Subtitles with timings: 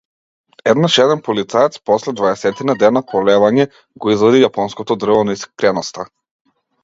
[0.69, 3.67] Еднаш еден полицаец, после дваесетина дена полевање,
[4.05, 6.07] го извади јапонското дрво на искреноста.